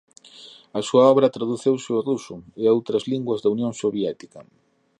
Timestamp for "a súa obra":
0.79-1.33